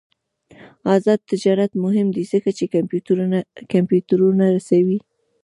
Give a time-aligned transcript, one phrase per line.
[0.95, 2.65] آزاد تجارت مهم دی ځکه چې
[3.73, 4.97] کمپیوټرونه رسوي.